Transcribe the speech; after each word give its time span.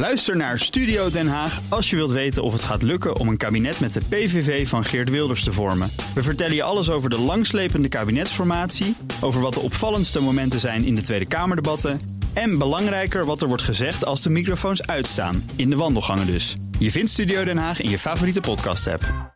Luister 0.00 0.36
naar 0.36 0.58
Studio 0.58 1.10
Den 1.10 1.28
Haag 1.28 1.60
als 1.68 1.90
je 1.90 1.96
wilt 1.96 2.10
weten 2.10 2.42
of 2.42 2.52
het 2.52 2.62
gaat 2.62 2.82
lukken 2.82 3.16
om 3.16 3.28
een 3.28 3.36
kabinet 3.36 3.80
met 3.80 3.92
de 3.92 4.00
PVV 4.08 4.68
van 4.68 4.84
Geert 4.84 5.10
Wilders 5.10 5.44
te 5.44 5.52
vormen. 5.52 5.90
We 6.14 6.22
vertellen 6.22 6.54
je 6.54 6.62
alles 6.62 6.90
over 6.90 7.10
de 7.10 7.18
langslepende 7.18 7.88
kabinetsformatie, 7.88 8.96
over 9.20 9.40
wat 9.40 9.54
de 9.54 9.60
opvallendste 9.60 10.20
momenten 10.20 10.60
zijn 10.60 10.84
in 10.84 10.94
de 10.94 11.00
Tweede 11.00 11.28
Kamerdebatten 11.28 12.00
en 12.32 12.58
belangrijker 12.58 13.24
wat 13.24 13.42
er 13.42 13.48
wordt 13.48 13.62
gezegd 13.62 14.04
als 14.04 14.22
de 14.22 14.30
microfoons 14.30 14.86
uitstaan, 14.86 15.50
in 15.56 15.70
de 15.70 15.76
wandelgangen 15.76 16.26
dus. 16.26 16.56
Je 16.78 16.90
vindt 16.90 17.10
Studio 17.10 17.44
Den 17.44 17.58
Haag 17.58 17.80
in 17.80 17.90
je 17.90 17.98
favoriete 17.98 18.40
podcast-app. 18.40 19.34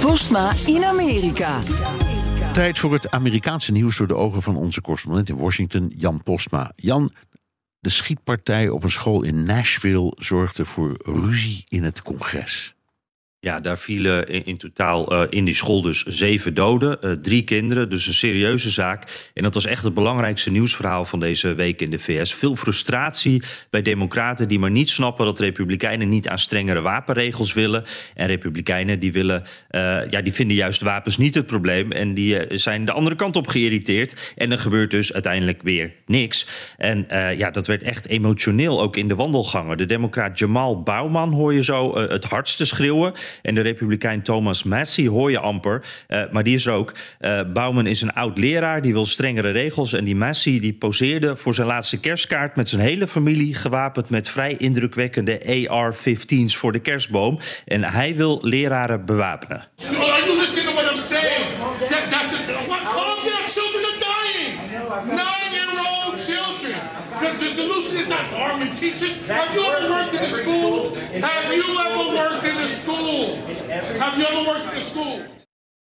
Postma 0.00 0.52
in 0.66 0.84
Amerika. 0.84 1.58
Tijd 2.52 2.78
voor 2.78 2.92
het 2.92 3.10
Amerikaanse 3.10 3.72
nieuws 3.72 3.96
door 3.96 4.06
de 4.06 4.16
ogen 4.16 4.42
van 4.42 4.56
onze 4.56 4.80
correspondent 4.80 5.28
in 5.28 5.36
Washington, 5.36 5.92
Jan 5.96 6.22
Postma. 6.22 6.72
Jan, 6.76 7.10
de 7.86 7.92
schietpartij 7.92 8.68
op 8.68 8.82
een 8.82 8.90
school 8.90 9.22
in 9.22 9.42
Nashville 9.42 10.12
zorgde 10.16 10.64
voor 10.64 11.00
ruzie 11.04 11.64
in 11.68 11.84
het 11.84 12.02
congres. 12.02 12.75
Ja, 13.46 13.60
daar 13.60 13.78
vielen 13.78 14.44
in, 14.44 14.56
totaal 14.56 15.12
uh, 15.12 15.26
in 15.30 15.44
die 15.44 15.54
school 15.54 15.82
dus 15.82 16.02
zeven 16.04 16.54
doden, 16.54 16.98
uh, 17.00 17.12
drie 17.12 17.42
kinderen. 17.42 17.90
Dus 17.90 18.06
een 18.06 18.14
serieuze 18.14 18.70
zaak. 18.70 19.30
En 19.34 19.42
dat 19.42 19.54
was 19.54 19.66
echt 19.66 19.82
het 19.82 19.94
belangrijkste 19.94 20.50
nieuwsverhaal 20.50 21.04
van 21.04 21.20
deze 21.20 21.54
week 21.54 21.80
in 21.80 21.90
de 21.90 21.98
VS. 21.98 22.34
Veel 22.34 22.56
frustratie 22.56 23.42
bij 23.70 23.82
democraten 23.82 24.48
die 24.48 24.58
maar 24.58 24.70
niet 24.70 24.90
snappen 24.90 25.24
dat 25.24 25.38
republikeinen 25.38 26.08
niet 26.08 26.28
aan 26.28 26.38
strengere 26.38 26.80
wapenregels 26.80 27.52
willen. 27.52 27.84
En 28.14 28.26
republikeinen 28.26 28.98
die 28.98 29.12
willen, 29.12 29.42
uh, 29.70 30.10
ja, 30.10 30.22
die 30.22 30.32
vinden 30.32 30.56
juist 30.56 30.80
wapens 30.80 31.16
niet 31.16 31.34
het 31.34 31.46
probleem. 31.46 31.92
En 31.92 32.14
die 32.14 32.58
zijn 32.58 32.84
de 32.84 32.92
andere 32.92 33.16
kant 33.16 33.36
op 33.36 33.46
geïrriteerd. 33.46 34.32
En 34.36 34.52
er 34.52 34.58
gebeurt 34.58 34.90
dus 34.90 35.12
uiteindelijk 35.12 35.62
weer 35.62 35.92
niks. 36.06 36.46
En 36.76 37.06
ja, 37.36 37.50
dat 37.50 37.66
werd 37.66 37.82
echt 37.82 38.08
emotioneel 38.08 38.82
ook 38.82 38.96
in 38.96 39.08
de 39.08 39.14
wandelgangen. 39.14 39.76
De 39.76 39.86
democraat 39.86 40.38
Jamal 40.38 40.82
Bauman 40.82 41.32
hoor 41.32 41.54
je 41.54 41.64
zo 41.64 41.98
het 41.98 42.24
hardste 42.24 42.64
schreeuwen. 42.64 43.14
En 43.42 43.54
de 43.54 43.60
republikein 43.60 44.22
Thomas 44.22 44.62
Massey 44.62 45.06
hoor 45.06 45.30
je 45.30 45.38
amper, 45.38 45.84
uh, 46.08 46.22
maar 46.30 46.44
die 46.44 46.54
is 46.54 46.66
er 46.66 46.72
ook. 46.72 46.92
Uh, 47.20 47.40
Bauman 47.52 47.86
is 47.86 48.02
een 48.02 48.12
oud 48.12 48.38
leraar, 48.38 48.82
die 48.82 48.92
wil 48.92 49.06
strengere 49.06 49.50
regels. 49.50 49.92
En 49.92 50.04
die 50.04 50.16
Massey 50.16 50.60
die 50.60 50.72
poseerde 50.72 51.36
voor 51.36 51.54
zijn 51.54 51.66
laatste 51.66 52.00
kerstkaart 52.00 52.56
met 52.56 52.68
zijn 52.68 52.82
hele 52.82 53.06
familie... 53.06 53.54
gewapend 53.54 54.08
met 54.08 54.28
vrij 54.28 54.56
indrukwekkende 54.56 55.68
AR-15's 55.68 56.56
voor 56.56 56.72
de 56.72 56.78
kerstboom. 56.78 57.38
En 57.64 57.84
hij 57.84 58.16
wil 58.16 58.38
leraren 58.42 59.04
bewapenen. 59.04 59.64
I'm 64.96 65.04
children. 65.04 65.45
The, 67.36 67.44
the 67.44 67.50
solution 67.50 67.98
is 67.98 68.08
not 68.08 68.32
arming 68.32 68.72
teachers. 68.72 69.26
Have 69.26 69.54
you 69.54 69.64
ever 69.64 69.90
worked 69.90 70.14
in 70.14 70.22
a 70.22 70.30
school? 70.30 70.94
Have 70.94 71.52
you 71.52 71.78
ever 71.78 72.16
worked 72.16 72.44
in 72.46 72.56
a 72.56 72.68
school? 72.68 73.36
Have 73.36 74.18
you 74.18 74.24
ever 74.24 74.48
worked 74.48 74.72
in 74.72 74.78
a 74.78 74.80
school? 74.80 75.22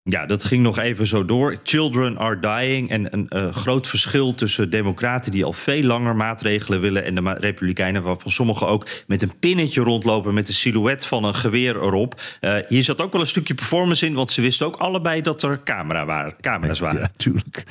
Ja, 0.08 0.26
dat 0.26 0.44
ging 0.44 0.62
nog 0.62 0.78
even 0.78 1.06
zo 1.06 1.24
door. 1.24 1.60
Children 1.62 2.18
are 2.18 2.40
dying. 2.40 2.90
En 2.90 3.12
een 3.12 3.26
uh, 3.28 3.54
groot 3.54 3.88
verschil 3.88 4.34
tussen 4.34 4.70
democraten 4.70 5.32
die 5.32 5.44
al 5.44 5.52
veel 5.52 5.82
langer 5.82 6.16
maatregelen 6.16 6.80
willen... 6.80 7.04
en 7.04 7.14
de 7.14 7.36
republikeinen 7.40 8.02
waarvan 8.02 8.30
sommigen 8.30 8.66
ook 8.66 8.86
met 9.06 9.22
een 9.22 9.38
pinnetje 9.38 9.80
rondlopen... 9.80 10.34
met 10.34 10.46
de 10.46 10.52
silhouet 10.52 11.06
van 11.06 11.24
een 11.24 11.34
geweer 11.34 11.76
erop. 11.76 12.20
Uh, 12.40 12.56
hier 12.68 12.82
zat 12.82 13.00
ook 13.00 13.12
wel 13.12 13.20
een 13.20 13.26
stukje 13.26 13.54
performance 13.54 14.06
in... 14.06 14.14
want 14.14 14.32
ze 14.32 14.40
wisten 14.40 14.66
ook 14.66 14.76
allebei 14.76 15.22
dat 15.22 15.42
er 15.42 15.62
camera 15.62 16.04
waren, 16.04 16.34
camera's 16.40 16.80
waren. 16.80 17.00
Ja, 17.00 17.10
tuurlijk. 17.16 17.62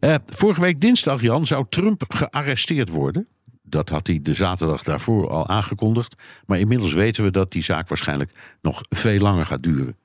Uh, 0.00 0.14
vorige 0.26 0.60
week 0.60 0.80
dinsdag, 0.80 1.22
Jan, 1.22 1.46
zou 1.46 1.66
Trump 1.68 2.04
gearresteerd 2.08 2.88
worden. 2.88 3.28
Dat 3.62 3.88
had 3.88 4.06
hij 4.06 4.18
de 4.22 4.34
zaterdag 4.34 4.82
daarvoor 4.82 5.30
al 5.30 5.48
aangekondigd. 5.48 6.14
Maar 6.46 6.58
inmiddels 6.58 6.92
weten 6.92 7.24
we 7.24 7.30
dat 7.30 7.52
die 7.52 7.62
zaak 7.62 7.88
waarschijnlijk 7.88 8.30
nog 8.62 8.82
veel 8.88 9.20
langer 9.20 9.46
gaat 9.46 9.62
duren. 9.62 9.96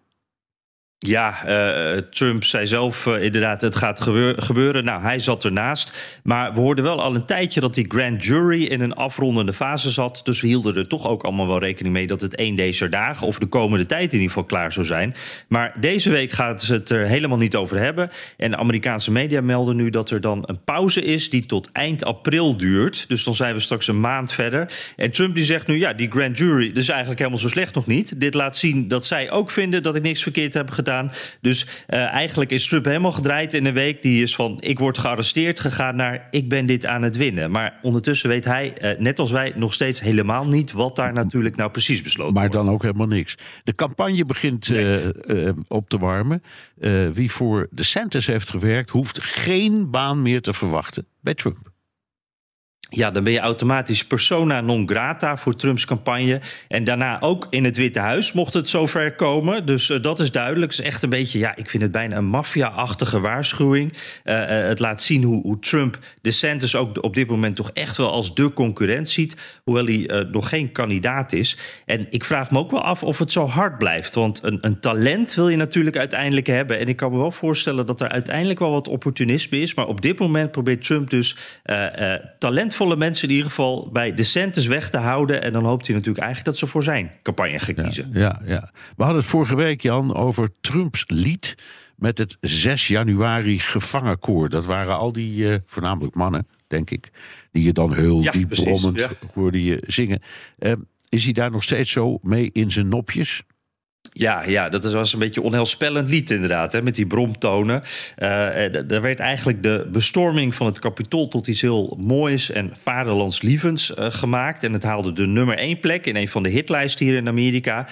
Ja, 0.98 1.48
uh, 1.48 1.98
Trump 1.98 2.44
zei 2.44 2.68
zelf 2.68 3.06
uh, 3.06 3.24
inderdaad, 3.24 3.62
het 3.62 3.76
gaat 3.76 4.02
gebeur 4.02 4.42
gebeuren. 4.42 4.84
Nou, 4.84 5.02
hij 5.02 5.20
zat 5.20 5.46
ernaast. 5.46 6.20
Maar 6.24 6.54
we 6.54 6.60
hoorden 6.60 6.84
wel 6.84 7.02
al 7.02 7.16
een 7.16 7.26
tijdje 7.26 7.60
dat 7.60 7.74
die 7.74 7.86
grand 7.88 8.26
jury 8.26 8.64
in 8.64 8.82
een 8.82 8.94
afrondende 8.94 9.54
fase 9.54 9.90
zat. 9.90 10.22
Dus 10.24 10.42
we 10.42 10.48
hielden 10.48 10.76
er 10.76 10.88
toch 10.88 11.08
ook 11.08 11.24
allemaal 11.24 11.48
wel 11.48 11.60
rekening 11.60 11.94
mee 11.94 12.08
dat 12.08 12.22
het 12.22 12.36
één 12.36 12.56
deze 12.56 12.90
dagen 12.90 13.28
of 13.28 13.40
de 13.40 13.46
komende 13.46 13.86
tijd 13.86 14.06
in 14.06 14.12
ieder 14.12 14.28
geval 14.28 14.44
klaar 14.44 14.72
zou 14.72 14.86
zijn. 14.86 15.16
Maar 15.48 15.74
deze 15.80 16.10
week 16.10 16.32
gaat 16.32 16.62
ze 16.62 16.74
het 16.74 16.90
er 16.90 17.08
helemaal 17.08 17.38
niet 17.38 17.56
over 17.56 17.80
hebben. 17.80 18.12
En 18.38 18.52
de 18.52 18.58
Amerikaanse 18.58 19.12
media 19.12 19.42
melden 19.42 19.76
nu 19.76 19.90
dat 19.90 20.10
er 20.10 20.22
dan 20.22 20.44
een 20.46 20.64
pauze 20.64 21.04
is 21.04 21.30
die 21.30 21.46
tot 21.46 21.70
eind 21.72 22.06
april 22.06 22.58
duurt. 22.58 23.06
Dus 23.08 23.24
dan 23.24 23.36
zijn 23.36 23.54
we 23.54 23.60
straks 23.60 23.88
een 23.88 24.00
maand 24.00 24.32
verder. 24.32 24.72
En 24.96 25.12
Trump 25.12 25.36
die 25.36 25.44
zegt 25.44 25.68
nu, 25.68 25.78
ja, 25.78 25.94
die 25.94 26.12
grand 26.12 26.38
jury, 26.38 26.68
dat 26.68 26.78
is 26.78 26.90
eigenlijk 26.90 27.20
helemaal 27.20 27.42
zo 27.42 27.48
slecht 27.48 27.76
nog 27.76 27.86
niet. 27.86 28.20
Dit 28.20 28.34
laat 28.34 28.58
zien 28.58 28.88
dat 28.88 29.06
zij 29.06 29.32
ook 29.32 29.52
vinden 29.52 29.84
dat 29.84 29.96
ik 29.96 30.02
niks 30.02 30.24
verkeerd 30.24 30.54
heb 30.54 30.70
gedaan. 30.70 30.84
Dus 31.42 31.66
uh, 31.90 32.00
eigenlijk 32.00 32.52
is 32.52 32.68
Trump 32.68 32.86
helemaal 32.86 33.12
gedraaid 33.12 33.54
in 33.54 33.66
een 33.66 33.74
week. 33.74 34.02
Die 34.02 34.22
is 34.22 34.36
van 34.36 34.58
ik 34.60 34.80
word 34.80 34.98
gearresteerd 34.98 35.60
gegaan 35.60 35.96
naar 35.96 36.28
ik 36.32 36.50
ben 36.50 36.66
dit 36.66 36.86
aan 36.86 37.02
het 37.02 37.18
winnen. 37.18 37.52
Maar 37.52 37.80
ondertussen 37.82 38.30
weet 38.30 38.46
hij, 38.46 38.74
uh, 38.82 39.00
net 39.00 39.20
als 39.20 39.32
wij, 39.32 39.54
nog 39.56 39.74
steeds 39.74 40.00
helemaal 40.00 40.48
niet 40.48 40.72
wat 40.72 40.96
daar 40.96 41.14
natuurlijk 41.14 41.56
nou 41.56 41.72
precies 41.72 42.02
besloten 42.02 42.34
maar 42.34 42.42
wordt. 42.42 42.56
Maar 42.56 42.64
dan 42.66 42.74
ook 42.74 42.82
helemaal 42.82 43.18
niks. 43.18 43.38
De 43.64 43.76
campagne 43.76 44.26
begint 44.26 44.70
nee. 44.70 45.12
uh, 45.28 45.50
op 45.68 45.90
te 45.90 45.98
warmen. 45.98 46.44
wie 47.14 47.32
voor 47.32 47.68
de 47.72 47.84
Santos 47.84 48.26
heeft 48.26 48.50
gewerkt, 48.50 48.90
hoeft 48.90 49.22
geen 49.22 49.92
baan 49.92 50.22
meer 50.22 50.42
te 50.42 50.54
verwachten 50.54 51.08
bij 51.22 51.34
Trump. 51.34 51.74
Ja, 52.90 53.12
dan 53.12 53.24
ben 53.24 53.34
je 53.34 53.40
automatisch 53.40 54.06
persona 54.06 54.62
non 54.62 54.90
grata 54.90 55.38
voor 55.38 55.56
Trumps 55.56 55.86
campagne. 55.86 56.40
En 56.68 56.84
daarna 56.84 57.22
ook 57.22 57.48
in 57.50 57.64
het 57.64 57.78
Witte 57.78 58.00
Huis 58.00 58.32
mocht 58.32 58.54
het 58.54 58.70
zover 58.70 59.16
komen. 59.16 59.66
Dus 59.66 59.90
uh, 59.90 60.02
dat 60.02 60.20
is 60.20 60.32
duidelijk. 60.32 60.72
Het 60.72 60.80
is 60.80 60.86
echt 60.86 61.04
een 61.04 61.10
beetje, 61.10 61.40
ja, 61.40 61.56
ik 61.56 61.70
vind 61.70 61.84
het 61.84 61.92
bijna 61.92 62.18
een 62.18 62.26
maffia-achtige 62.26 63.20
waarschuwing. 63.20 63.94
Uh, 64.24 64.34
uh, 64.34 64.48
het 64.48 64.80
laat 64.80 65.02
zien 65.02 65.24
hoe, 65.24 65.42
hoe 65.42 65.60
Trump 65.60 66.00
DeSantis 66.22 66.76
ook 66.76 67.04
op 67.04 67.16
dit 67.16 67.28
moment 67.28 67.56
toch 67.56 67.72
echt 67.72 67.98
wel 67.98 68.12
als 68.12 68.36
de 68.36 68.54
concurrent 68.54 69.10
ziet. 69.10 69.60
Hoewel 69.64 69.86
hij 69.86 70.26
nog 70.32 70.50
geen 70.50 70.72
kandidaat 70.72 71.34
is. 71.34 71.58
En 71.86 72.08
ik 72.10 72.24
vraag 72.24 72.52
me 72.52 72.60
ook 72.60 72.72
wel 72.72 72.84
af 72.84 73.04
of 73.04 73.20
het 73.20 73.32
zo 73.32 73.46
hard 73.46 73.78
blijft. 73.78 74.16
Want 74.16 74.44
een, 74.44 74.58
een 74.62 74.80
talent 74.80 75.34
wil 75.34 75.50
je 75.50 75.58
natuurlijk 75.58 75.98
uiteindelijk 75.98 76.48
hebben. 76.48 76.80
En 76.80 76.88
ik 76.88 76.96
kan 76.96 77.12
me 77.12 77.18
wel 77.18 77.32
voorstellen 77.32 77.86
dat 77.86 78.02
er 78.02 78.10
uiteindelijk 78.10 78.60
wel 78.60 78.72
wat 78.72 78.88
opportunisme 78.88 79.62
is. 79.62 79.74
Maar 79.74 79.88
op 79.88 80.02
dit 80.02 80.20
moment 80.20 80.52
probeert 80.52 80.84
Trump 80.86 81.10
dus 81.10 81.38
talentvolle 82.76 82.96
mensen 82.96 83.28
in 83.28 83.34
ieder 83.34 83.50
geval 83.50 83.90
bij 83.92 84.14
DeSantis 84.14 84.68
weg 84.68 84.90
te 84.90 84.98
houden. 84.98 85.42
En 85.42 85.54
dan 85.54 85.66
hoopt 85.66 85.88
hij 85.88 85.96
natuurlijk 85.96 86.24
eigenlijk 86.26 86.58
dat 86.58 86.68
ze 86.68 86.74
voor 86.74 86.84
zijn 86.84 87.12
campagne 87.22 87.60
gaan 87.60 87.76
kiezen. 87.76 88.10
Ja, 88.14 88.20
ja, 88.20 88.42
ja. 88.46 88.72
We 88.98 89.04
hadden 89.04 89.22
het 89.22 89.30
vorige 89.30 89.56
week, 89.56 89.82
Jan, 89.82 90.16
over 90.16 90.50
Trumps 90.62 91.04
lied 91.08 91.56
met 91.96 92.18
het 92.18 92.38
6 92.42 92.88
januari 92.88 93.60
gevangenkoor. 93.60 94.50
Dat 94.50 94.66
waren 94.66 94.98
al 94.98 95.12
die, 95.12 95.38
uh, 95.38 95.56
voornamelijk 95.66 96.16
mannen, 96.16 96.48
denk 96.68 96.90
ik, 96.90 97.10
die 97.52 97.64
je 97.64 97.74
dan 97.74 97.94
heel 97.94 98.22
ja, 98.22 98.32
diep 98.32 98.48
precies, 98.48 98.66
brommend 98.66 99.00
ja. 99.00 99.10
hoorde 99.34 99.64
je 99.64 99.84
zingen. 99.88 100.22
Uh, 100.60 100.72
is 101.10 101.24
hij 101.24 101.34
daar 101.34 101.52
nog 101.52 101.64
steeds 101.64 101.92
zo 101.92 102.18
mee 102.22 102.50
in 102.52 102.72
zijn 102.72 102.88
nopjes? 102.88 103.44
Ja, 104.12 104.44
ja, 104.44 104.70
dat 104.70 104.92
was 104.94 105.14
een 105.14 105.20
beetje 105.20 105.42
onheilspellend 105.42 106.10
lied 106.10 106.32
inderdaad, 106.32 106.74
hè, 106.74 106.82
met 106.82 106.96
die 106.96 107.08
bromtonen. 107.08 107.84
Uh, 108.18 108.28
daar 108.88 109.02
werd 109.02 109.20
eigenlijk 109.20 109.64
de 109.64 109.88
bestorming 109.92 110.56
van 110.56 110.66
het 110.66 110.80
kapitool 110.80 111.28
tot 111.28 111.48
iets 111.48 111.62
heel 111.62 111.98
moois 112.00 112.52
en 112.52 112.72
vaderlandslievends 112.82 113.94
uh, 113.96 114.06
gemaakt. 114.10 114.64
En 114.64 114.74
het 114.74 114.84
haalde 114.84 115.14
de 115.14 115.28
nummer 115.28 115.58
één 115.58 115.80
plek 115.80 116.06
in 116.06 116.16
een 116.16 116.28
van 116.28 116.44
de 116.44 116.50
hitlijsten 116.50 117.06
hier 117.06 117.16
in 117.16 117.28
Amerika. 117.28 117.88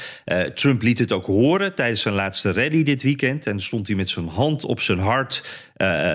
Trump 0.53 0.81
liet 0.81 0.99
het 0.99 1.11
ook 1.11 1.25
horen 1.25 1.75
tijdens 1.75 2.01
zijn 2.01 2.13
laatste 2.13 2.51
rally 2.51 2.83
dit 2.83 3.03
weekend. 3.03 3.47
En 3.47 3.61
stond 3.61 3.87
hij 3.87 3.95
met 3.95 4.09
zijn 4.09 4.27
hand 4.27 4.65
op 4.65 4.81
zijn 4.81 4.99
hart 4.99 5.43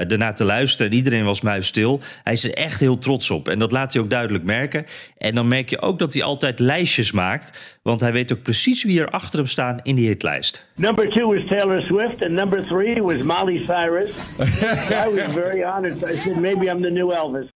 daarna 0.08 0.32
te 0.32 0.44
luisteren. 0.44 0.90
En 0.90 0.96
iedereen 0.96 1.24
was 1.24 1.40
muisstil. 1.40 2.00
Hij 2.24 2.32
is 2.32 2.44
er 2.44 2.54
echt 2.54 2.80
heel 2.80 2.98
trots 2.98 3.30
op. 3.30 3.48
En 3.48 3.58
dat 3.58 3.72
laat 3.72 3.92
hij 3.92 4.02
ook 4.02 4.10
duidelijk 4.10 4.44
merken. 4.44 4.86
En 5.18 5.34
dan 5.34 5.48
merk 5.48 5.70
je 5.70 5.80
ook 5.80 5.98
dat 5.98 6.12
hij 6.12 6.22
altijd 6.22 6.58
lijstjes 6.58 7.12
maakt. 7.12 7.78
Want 7.82 8.00
hij 8.00 8.12
weet 8.12 8.32
ook 8.32 8.42
precies 8.42 8.84
wie 8.84 9.00
er 9.00 9.08
achter 9.08 9.38
hem 9.38 9.48
staan 9.48 9.80
in 9.82 9.94
die 9.94 10.08
hitlijst. 10.08 10.66
Number 10.74 11.08
two 11.08 11.34
was 11.34 11.44
Taylor 11.46 11.82
Swift. 11.82 12.22
And 12.22 12.32
number 12.32 12.66
three 12.66 13.02
was 13.02 13.22
Molly 13.22 13.64
Cyrus. 13.64 14.10
I 15.06 15.14
was 15.14 15.34
very 15.34 15.62
honored. 15.62 16.10
I 16.10 16.16
said, 16.16 16.36
maybe 16.36 16.64
I'm 16.64 16.82
the 16.82 16.90
new 16.90 17.12
Elvis. 17.12 17.48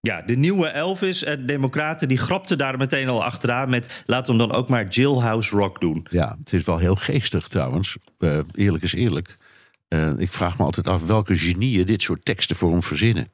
Ja, 0.00 0.22
de 0.22 0.36
nieuwe 0.36 0.66
Elvis. 0.66 1.24
En 1.24 1.46
Democraten 1.46 2.08
die 2.08 2.18
grapten 2.18 2.58
daar 2.58 2.76
meteen 2.76 3.08
al 3.08 3.24
achteraan 3.24 3.70
met... 3.70 4.02
laat 4.06 4.26
hem 4.26 4.38
dan 4.38 4.52
ook 4.52 4.68
maar 4.68 4.88
Jailhouse 4.88 5.56
Rock 5.56 5.80
doen. 5.80 6.06
Ja, 6.10 6.36
het 6.38 6.52
is 6.52 6.64
wel 6.64 6.78
heel 6.78 6.94
geestig 6.94 7.48
trouwens. 7.48 7.96
Uh, 8.18 8.38
eerlijk 8.52 8.84
is 8.84 8.94
eerlijk. 8.94 9.36
Uh, 9.88 10.12
ik 10.16 10.32
vraag 10.32 10.58
me 10.58 10.64
altijd 10.64 10.86
af 10.86 11.06
welke 11.06 11.36
genieën 11.36 11.86
dit 11.86 12.02
soort 12.02 12.24
teksten 12.24 12.56
voor 12.56 12.70
hem 12.70 12.82
verzinnen. 12.82 13.32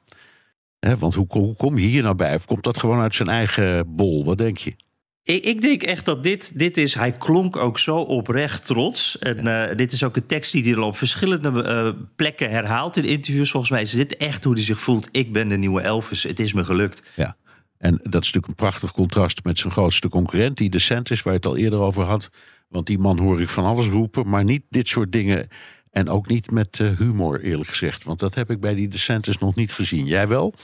He, 0.78 0.96
want 0.96 1.14
hoe, 1.14 1.26
hoe, 1.28 1.56
kom 1.56 1.78
je 1.78 1.86
hier 1.86 2.02
nou 2.02 2.14
bij? 2.14 2.34
Of 2.34 2.44
komt 2.44 2.64
dat 2.64 2.78
gewoon 2.78 3.00
uit 3.00 3.14
zijn 3.14 3.28
eigen 3.28 3.94
bol? 3.94 4.24
Wat 4.24 4.38
denk 4.38 4.58
je? 4.58 4.74
Ik, 5.22 5.44
ik 5.44 5.60
denk 5.60 5.82
echt 5.82 6.04
dat 6.04 6.22
dit, 6.22 6.58
dit 6.58 6.76
is... 6.76 6.94
Hij 6.94 7.12
klonk 7.12 7.56
ook 7.56 7.78
zo 7.78 7.96
oprecht 7.96 8.66
trots. 8.66 9.18
En 9.18 9.42
ja. 9.42 9.70
uh, 9.70 9.76
dit 9.76 9.92
is 9.92 10.04
ook 10.04 10.16
een 10.16 10.26
tekst 10.26 10.52
die 10.52 10.64
hij 10.64 10.76
al 10.76 10.86
op 10.86 10.96
verschillende 10.96 11.50
uh, 11.50 12.06
plekken 12.16 12.50
herhaalt 12.50 12.96
in 12.96 13.04
interviews. 13.04 13.50
Volgens 13.50 13.72
mij 13.72 13.82
is 13.82 13.90
dit 13.90 14.16
echt 14.16 14.44
hoe 14.44 14.54
hij 14.54 14.62
zich 14.62 14.80
voelt. 14.80 15.08
Ik 15.12 15.32
ben 15.32 15.48
de 15.48 15.56
nieuwe 15.56 15.80
Elvis. 15.80 16.22
Het 16.22 16.40
is 16.40 16.52
me 16.52 16.64
gelukt. 16.64 17.02
Ja. 17.16 17.36
En 17.78 17.92
dat 18.02 18.22
is 18.22 18.32
natuurlijk 18.32 18.46
een 18.46 18.54
prachtig 18.54 18.92
contrast 18.92 19.44
met 19.44 19.58
zijn 19.58 19.72
grootste 19.72 20.08
concurrent, 20.08 20.56
die 20.56 20.70
DeSantis, 20.70 21.22
waar 21.22 21.32
je 21.32 21.38
het 21.38 21.48
al 21.48 21.56
eerder 21.56 21.78
over 21.78 22.04
had. 22.04 22.30
Want 22.68 22.86
die 22.86 22.98
man 22.98 23.18
hoor 23.18 23.40
ik 23.40 23.48
van 23.48 23.64
alles 23.64 23.86
roepen, 23.86 24.28
maar 24.28 24.44
niet 24.44 24.62
dit 24.68 24.88
soort 24.88 25.12
dingen. 25.12 25.48
En 25.94 26.08
ook 26.08 26.28
niet 26.28 26.50
met 26.50 26.80
eh, 26.80 26.90
humor, 26.90 27.40
eerlijk 27.40 27.68
gezegd. 27.68 28.04
Want 28.04 28.18
dat 28.18 28.34
heb 28.34 28.50
ik 28.50 28.60
bij 28.60 28.74
die 28.74 28.88
DeSantis 28.88 29.38
nog 29.38 29.54
niet 29.54 29.72
gezien. 29.72 30.06
Jij 30.06 30.28
wel? 30.28 30.54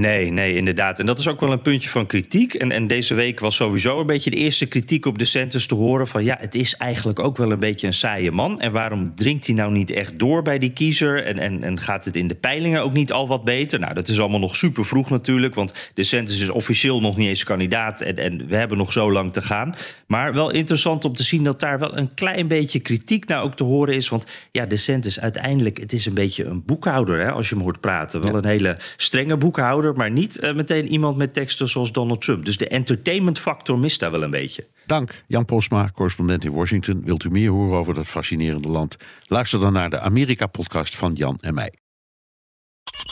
Nee, 0.00 0.30
nee, 0.30 0.56
inderdaad. 0.56 0.98
En 0.98 1.06
dat 1.06 1.18
is 1.18 1.28
ook 1.28 1.40
wel 1.40 1.52
een 1.52 1.62
puntje 1.62 1.88
van 1.88 2.06
kritiek. 2.06 2.54
En, 2.54 2.70
en 2.72 2.86
deze 2.86 3.14
week 3.14 3.40
was 3.40 3.56
sowieso 3.56 4.00
een 4.00 4.06
beetje 4.06 4.30
de 4.30 4.36
eerste 4.36 4.66
kritiek 4.66 5.06
op 5.06 5.18
de 5.18 5.24
te 5.66 5.74
horen 5.74 6.08
van 6.08 6.24
ja, 6.24 6.36
het 6.40 6.54
is 6.54 6.76
eigenlijk 6.76 7.18
ook 7.18 7.36
wel 7.36 7.52
een 7.52 7.58
beetje 7.58 7.86
een 7.86 7.94
saaie 7.94 8.30
man. 8.30 8.60
En 8.60 8.72
waarom 8.72 9.14
dringt 9.14 9.46
hij 9.46 9.54
nou 9.54 9.72
niet 9.72 9.90
echt 9.90 10.18
door 10.18 10.42
bij 10.42 10.58
die 10.58 10.72
kiezer? 10.72 11.24
En, 11.24 11.38
en, 11.38 11.62
en 11.62 11.80
gaat 11.80 12.04
het 12.04 12.16
in 12.16 12.28
de 12.28 12.34
peilingen 12.34 12.82
ook 12.82 12.92
niet 12.92 13.12
al 13.12 13.28
wat 13.28 13.44
beter? 13.44 13.78
Nou, 13.78 13.94
dat 13.94 14.08
is 14.08 14.20
allemaal 14.20 14.40
nog 14.40 14.56
super 14.56 14.84
vroeg 14.84 15.10
natuurlijk, 15.10 15.54
want 15.54 15.90
de 15.94 16.02
is 16.02 16.48
officieel 16.48 17.00
nog 17.00 17.16
niet 17.16 17.28
eens 17.28 17.44
kandidaat 17.44 18.00
en, 18.00 18.16
en 18.16 18.46
we 18.46 18.56
hebben 18.56 18.78
nog 18.78 18.92
zo 18.92 19.12
lang 19.12 19.32
te 19.32 19.42
gaan. 19.42 19.74
Maar 20.06 20.32
wel 20.32 20.50
interessant 20.50 21.04
om 21.04 21.14
te 21.14 21.22
zien 21.22 21.44
dat 21.44 21.60
daar 21.60 21.78
wel 21.78 21.96
een 21.96 22.14
klein 22.14 22.48
beetje 22.48 22.80
kritiek 22.80 23.26
nou 23.26 23.44
ook 23.44 23.56
te 23.56 23.64
horen 23.64 23.94
is. 23.94 24.08
Want 24.08 24.26
ja, 24.52 24.66
de 24.66 24.76
centers 24.76 25.20
uiteindelijk, 25.20 25.78
het 25.78 25.92
is 25.92 26.06
een 26.06 26.14
beetje 26.14 26.44
een 26.44 26.64
boekhouder 26.64 27.20
hè, 27.20 27.30
als 27.30 27.48
je 27.48 27.54
hem 27.54 27.64
hoort 27.64 27.80
praten. 27.80 28.20
Wel 28.20 28.36
een 28.36 28.46
hele 28.46 28.76
strenge 28.96 29.36
boekhouder 29.36 29.83
maar 29.92 30.10
niet 30.10 30.42
uh, 30.42 30.54
meteen 30.54 30.88
iemand 30.88 31.16
met 31.16 31.34
teksten 31.34 31.68
zoals 31.68 31.92
Donald 31.92 32.20
Trump. 32.20 32.44
Dus 32.44 32.56
de 32.56 32.68
entertainment 32.68 33.38
factor 33.38 33.78
mist 33.78 34.00
daar 34.00 34.10
wel 34.10 34.22
een 34.22 34.30
beetje. 34.30 34.66
Dank, 34.86 35.24
Jan 35.26 35.44
Posma, 35.44 35.90
correspondent 35.94 36.44
in 36.44 36.52
Washington. 36.52 37.02
Wilt 37.04 37.24
u 37.24 37.30
meer 37.30 37.50
horen 37.50 37.78
over 37.78 37.94
dat 37.94 38.06
fascinerende 38.06 38.68
land? 38.68 38.96
Luister 39.26 39.60
dan 39.60 39.72
naar 39.72 39.90
de 39.90 40.00
Amerika-podcast 40.00 40.96
van 40.96 41.12
Jan 41.12 41.38
en 41.40 41.54
mij. 41.54 41.83